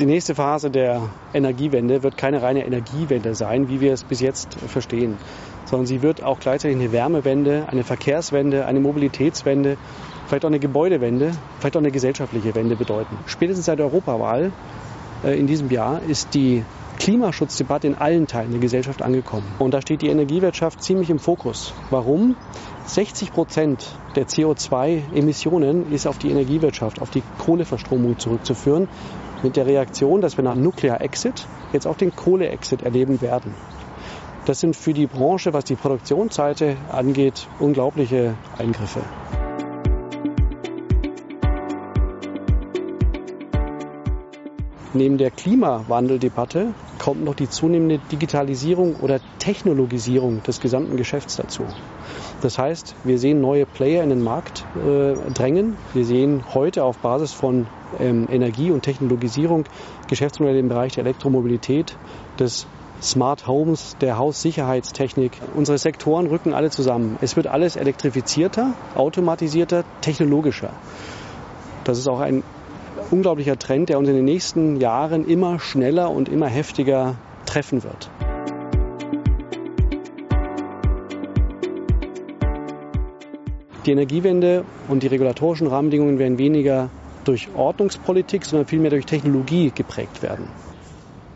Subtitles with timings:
[0.00, 4.52] Die nächste Phase der Energiewende wird keine reine Energiewende sein, wie wir es bis jetzt
[4.54, 5.18] verstehen,
[5.66, 9.76] sondern sie wird auch gleichzeitig eine Wärmewende, eine Verkehrswende, eine Mobilitätswende,
[10.26, 11.30] vielleicht auch eine Gebäudewende,
[11.60, 13.16] vielleicht auch eine gesellschaftliche Wende bedeuten.
[13.26, 14.50] Spätestens seit der Europawahl
[15.22, 16.64] äh, in diesem Jahr ist die
[16.98, 19.46] Klimaschutzdebatte in allen Teilen der Gesellschaft angekommen.
[19.60, 21.72] Und da steht die Energiewirtschaft ziemlich im Fokus.
[21.90, 22.34] Warum?
[22.86, 28.88] 60 Prozent der CO2-Emissionen ist auf die Energiewirtschaft, auf die Kohleverstromung zurückzuführen
[29.44, 33.54] mit der Reaktion, dass wir nach Nuclear Exit jetzt auch den Kohle-Exit erleben werden.
[34.46, 39.00] Das sind für die Branche, was die Produktionsseite angeht, unglaubliche Eingriffe.
[44.96, 51.64] Neben der Klimawandeldebatte kommt noch die zunehmende Digitalisierung oder Technologisierung des gesamten Geschäfts dazu.
[52.42, 55.76] Das heißt, wir sehen neue Player in den Markt äh, drängen.
[55.94, 57.66] Wir sehen heute auf Basis von
[57.98, 59.64] ähm, Energie und Technologisierung
[60.08, 61.96] Geschäftsmodelle im Bereich der Elektromobilität,
[62.38, 62.68] des
[63.02, 65.32] Smart Homes, der Haussicherheitstechnik.
[65.54, 67.18] Unsere Sektoren rücken alle zusammen.
[67.20, 70.70] Es wird alles elektrifizierter, automatisierter, technologischer.
[71.82, 72.44] Das ist auch ein
[73.10, 77.16] unglaublicher Trend, der uns in den nächsten Jahren immer schneller und immer heftiger
[77.46, 78.10] treffen wird.
[83.86, 86.88] Die Energiewende und die regulatorischen Rahmenbedingungen werden weniger
[87.24, 90.48] durch Ordnungspolitik, sondern vielmehr durch Technologie geprägt werden.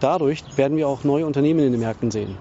[0.00, 2.36] Dadurch werden wir auch neue Unternehmen in den Märkten sehen.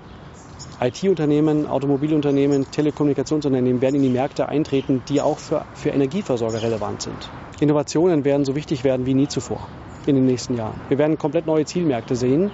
[0.79, 7.31] IT-Unternehmen, Automobilunternehmen, Telekommunikationsunternehmen werden in die Märkte eintreten, die auch für, für Energieversorger relevant sind.
[7.59, 9.67] Innovationen werden so wichtig werden wie nie zuvor
[10.05, 10.79] in den nächsten Jahren.
[10.87, 12.51] Wir werden komplett neue Zielmärkte sehen,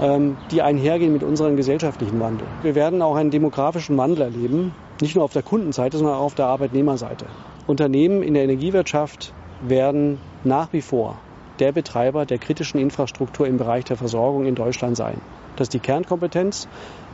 [0.00, 2.46] ähm, die einhergehen mit unserem gesellschaftlichen Wandel.
[2.62, 6.34] Wir werden auch einen demografischen Wandel erleben, nicht nur auf der Kundenseite, sondern auch auf
[6.36, 7.26] der Arbeitnehmerseite.
[7.66, 11.18] Unternehmen in der Energiewirtschaft werden nach wie vor
[11.58, 15.20] der Betreiber der kritischen Infrastruktur im Bereich der Versorgung in Deutschland sein.
[15.56, 16.68] Das ist die Kernkompetenz,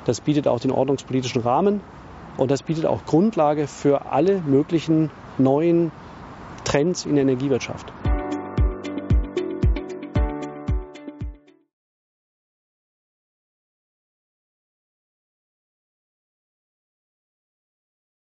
[0.05, 1.81] das bietet auch den ordnungspolitischen Rahmen
[2.37, 5.91] und das bietet auch Grundlage für alle möglichen neuen
[6.65, 7.88] Trends in der Energiewirtschaft.